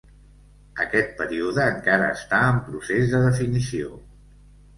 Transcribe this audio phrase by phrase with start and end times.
[0.85, 3.93] Aquest període encara està en procés de definició.